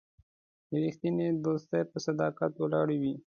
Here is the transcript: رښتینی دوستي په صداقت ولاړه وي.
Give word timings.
رښتینی 0.83 1.27
دوستي 1.43 1.81
په 1.91 1.97
صداقت 2.05 2.51
ولاړه 2.57 2.95
وي. 3.01 3.13